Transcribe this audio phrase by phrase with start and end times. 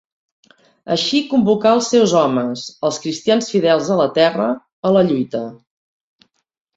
[0.93, 4.47] Així convocà els seus homes, els cristians fidels a la terra,
[4.91, 5.43] a la lluita.